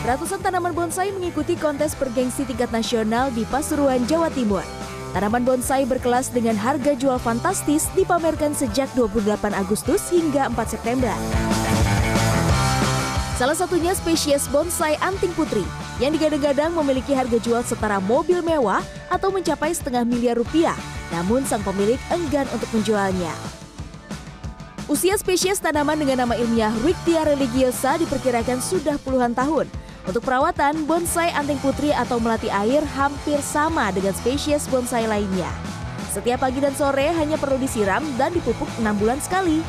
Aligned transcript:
Ratusan 0.00 0.40
tanaman 0.40 0.72
bonsai 0.72 1.12
mengikuti 1.12 1.52
kontes 1.60 1.92
bergengsi 1.92 2.48
tingkat 2.48 2.72
nasional 2.72 3.28
di 3.36 3.44
Pasuruan, 3.52 4.00
Jawa 4.08 4.32
Timur. 4.32 4.64
Tanaman 5.12 5.44
bonsai 5.44 5.84
berkelas 5.84 6.32
dengan 6.32 6.56
harga 6.56 6.96
jual 6.96 7.20
fantastis 7.20 7.84
dipamerkan 7.92 8.56
sejak 8.56 8.88
28 8.96 9.52
Agustus 9.52 10.08
hingga 10.08 10.48
4 10.56 10.72
September. 10.72 11.12
Salah 13.36 13.52
satunya 13.52 13.92
spesies 13.92 14.48
bonsai 14.48 14.96
anting 15.04 15.36
putri 15.36 15.68
yang 16.00 16.16
digadang-gadang 16.16 16.72
memiliki 16.72 17.12
harga 17.12 17.36
jual 17.36 17.60
setara 17.60 18.00
mobil 18.00 18.40
mewah 18.40 18.80
atau 19.12 19.28
mencapai 19.28 19.76
setengah 19.76 20.08
miliar 20.08 20.40
rupiah. 20.40 20.76
Namun 21.12 21.44
sang 21.44 21.60
pemilik 21.60 22.00
enggan 22.08 22.48
untuk 22.56 22.72
menjualnya. 22.72 23.36
Usia 24.88 25.20
spesies 25.20 25.60
tanaman 25.60 26.00
dengan 26.00 26.24
nama 26.24 26.34
ilmiah 26.40 26.72
Rictia 26.80 27.28
religiosa 27.28 28.00
diperkirakan 28.00 28.64
sudah 28.64 28.96
puluhan 29.04 29.36
tahun 29.36 29.68
untuk 30.10 30.26
perawatan, 30.26 30.90
bonsai 30.90 31.30
anting 31.30 31.62
putri 31.62 31.94
atau 31.94 32.18
melati 32.18 32.50
air 32.50 32.82
hampir 32.98 33.38
sama 33.38 33.94
dengan 33.94 34.10
spesies 34.10 34.66
bonsai 34.66 35.06
lainnya. 35.06 35.46
Setiap 36.10 36.42
pagi 36.42 36.58
dan 36.58 36.74
sore 36.74 37.14
hanya 37.14 37.38
perlu 37.38 37.54
disiram 37.62 38.02
dan 38.18 38.34
dipupuk 38.34 38.66
6 38.82 38.90
bulan 38.98 39.22
sekali. 39.22 39.62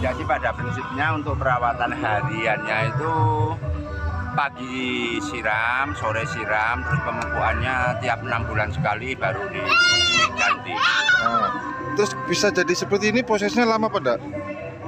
Jadi 0.00 0.24
pada 0.24 0.56
prinsipnya 0.56 1.12
untuk 1.20 1.36
perawatan 1.36 1.92
hariannya 1.92 2.78
itu 2.96 3.14
pagi 4.32 5.20
siram, 5.20 5.92
sore 6.00 6.24
siram, 6.32 6.80
terus 6.88 7.00
pemupukannya 7.04 7.76
tiap 8.00 8.24
enam 8.24 8.48
bulan 8.48 8.72
sekali 8.72 9.12
baru 9.12 9.52
diganti. 9.52 10.72
Nah, 11.20 11.52
terus 11.92 12.16
bisa 12.24 12.48
jadi 12.48 12.72
seperti 12.72 13.12
ini 13.12 13.20
prosesnya 13.20 13.68
lama 13.68 13.92
pada? 13.92 14.16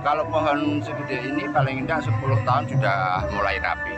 Kalau 0.00 0.24
pohon 0.32 0.80
segede 0.80 1.28
ini 1.28 1.44
paling 1.52 1.84
tidak 1.84 2.08
10 2.08 2.48
tahun 2.48 2.64
sudah 2.72 3.28
mulai 3.36 3.60
rapi. 3.60 3.94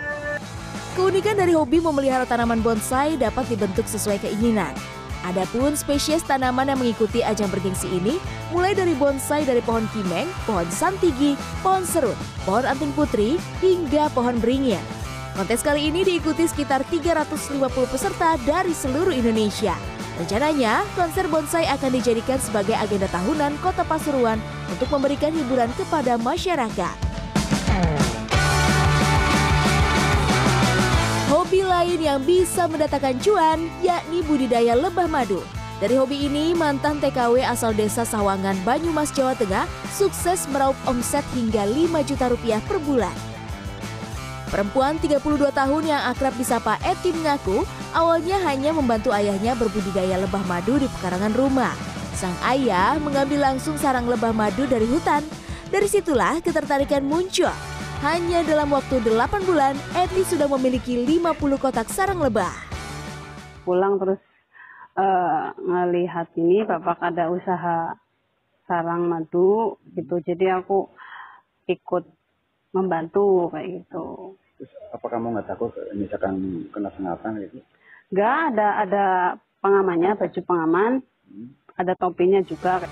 Keunikan 0.92 1.40
dari 1.40 1.56
hobi 1.56 1.80
memelihara 1.80 2.28
tanaman 2.28 2.60
bonsai 2.60 3.16
dapat 3.16 3.48
dibentuk 3.48 3.88
sesuai 3.88 4.20
keinginan. 4.20 4.76
Adapun 5.24 5.72
spesies 5.72 6.20
tanaman 6.20 6.68
yang 6.68 6.76
mengikuti 6.76 7.24
ajang 7.24 7.48
bergengsi 7.48 7.88
ini 7.88 8.20
mulai 8.52 8.76
dari 8.76 8.92
bonsai 8.92 9.48
dari 9.48 9.64
pohon 9.64 9.88
kimeng, 9.96 10.28
pohon 10.44 10.68
santigi, 10.68 11.32
pohon 11.64 11.88
serut, 11.88 12.18
pohon 12.44 12.68
anting 12.68 12.92
putri, 12.92 13.40
hingga 13.64 14.12
pohon 14.12 14.36
beringin. 14.36 14.84
Kontes 15.32 15.64
kali 15.64 15.88
ini 15.88 16.04
diikuti 16.04 16.44
sekitar 16.44 16.84
350 16.84 17.56
peserta 17.88 18.36
dari 18.44 18.76
seluruh 18.76 19.16
Indonesia. 19.16 19.72
Rencananya, 20.20 20.84
konser 20.92 21.24
bonsai 21.24 21.64
akan 21.72 21.88
dijadikan 21.88 22.36
sebagai 22.36 22.76
agenda 22.76 23.08
tahunan 23.08 23.56
Kota 23.64 23.80
Pasuruan 23.88 24.36
untuk 24.68 24.92
memberikan 24.92 25.32
hiburan 25.32 25.72
kepada 25.72 26.20
masyarakat. 26.20 26.96
Hobi 31.32 31.64
lain 31.64 31.96
yang 31.96 32.20
bisa 32.28 32.68
mendatangkan 32.68 33.16
cuan 33.24 33.64
yakni 33.80 34.20
budidaya 34.20 34.76
lebah 34.76 35.08
madu. 35.08 35.40
Dari 35.80 35.96
hobi 35.96 36.28
ini, 36.28 36.52
mantan 36.52 37.00
TKW 37.00 37.40
asal 37.40 37.72
desa 37.72 38.04
Sawangan, 38.04 38.52
Banyumas, 38.68 39.08
Jawa 39.16 39.32
Tengah 39.32 39.64
sukses 39.96 40.44
meraup 40.52 40.76
omset 40.84 41.24
hingga 41.32 41.64
5 41.64 42.04
juta 42.04 42.28
rupiah 42.28 42.60
per 42.68 42.76
bulan. 42.84 43.16
Perempuan 44.52 45.00
32 45.00 45.24
tahun 45.56 45.82
yang 45.88 46.04
akrab 46.12 46.36
disapa 46.36 46.76
Eti 46.84 47.16
mengaku 47.16 47.64
awalnya 47.96 48.36
hanya 48.44 48.76
membantu 48.76 49.16
ayahnya 49.16 49.56
berbudidaya 49.56 50.20
lebah 50.20 50.44
madu 50.44 50.76
di 50.76 50.84
pekarangan 51.00 51.32
rumah. 51.32 51.72
Sang 52.12 52.36
ayah 52.44 53.00
mengambil 53.00 53.40
langsung 53.40 53.80
sarang 53.80 54.04
lebah 54.04 54.36
madu 54.36 54.68
dari 54.68 54.84
hutan. 54.84 55.24
Dari 55.72 55.88
situlah 55.88 56.44
ketertarikan 56.44 57.00
muncul 57.00 57.71
hanya 58.02 58.42
dalam 58.42 58.74
waktu 58.74 58.98
8 58.98 59.46
bulan, 59.46 59.78
Etli 59.94 60.26
sudah 60.26 60.50
memiliki 60.50 60.98
50 61.06 61.38
kotak 61.62 61.86
sarang 61.86 62.18
lebah. 62.18 62.50
Pulang 63.62 63.94
terus 64.02 64.18
uh, 64.98 65.54
ngelihat 65.54 66.34
ini, 66.34 66.66
bapak 66.66 66.98
ada 66.98 67.30
usaha 67.30 67.94
sarang 68.66 69.06
madu 69.06 69.78
gitu. 69.94 70.18
Jadi 70.18 70.50
aku 70.50 70.90
ikut 71.70 72.02
membantu 72.74 73.54
kayak 73.54 73.86
gitu. 73.86 74.34
Terus 74.58 74.72
apa 74.90 75.06
kamu 75.06 75.38
nggak 75.38 75.48
takut 75.54 75.70
misalkan 75.94 76.66
kena 76.74 76.90
sengatan 76.98 77.38
gitu? 77.38 77.62
Nggak 78.10 78.34
ada 78.50 78.68
ada 78.82 79.04
pengamannya, 79.62 80.18
baju 80.18 80.40
pengaman, 80.42 80.92
hmm. 81.30 81.48
ada 81.78 81.94
topinya 81.94 82.42
juga. 82.42 82.82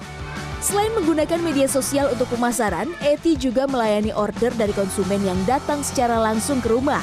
Selain 0.61 0.93
menggunakan 0.93 1.41
media 1.41 1.65
sosial 1.65 2.13
untuk 2.13 2.29
pemasaran, 2.37 2.93
Eti 3.01 3.33
juga 3.33 3.65
melayani 3.65 4.13
order 4.13 4.53
dari 4.53 4.77
konsumen 4.77 5.25
yang 5.25 5.41
datang 5.49 5.81
secara 5.81 6.21
langsung 6.21 6.61
ke 6.61 6.69
rumah. 6.69 7.01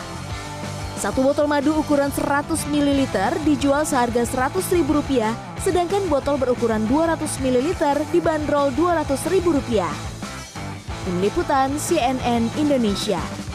Satu 1.02 1.26
botol 1.26 1.50
madu 1.50 1.74
ukuran 1.74 2.14
100 2.14 2.54
ml 2.70 3.02
dijual 3.46 3.82
seharga 3.82 4.30
Rp100.000, 4.30 5.34
sedangkan 5.62 6.06
botol 6.06 6.38
berukuran 6.38 6.86
200 6.86 7.18
ml 7.42 7.74
dibanderol 8.14 8.70
Rp200.000. 8.78 9.90
Tim 11.06 11.18
Liputan 11.18 11.82
CNN 11.82 12.54
Indonesia 12.62 13.47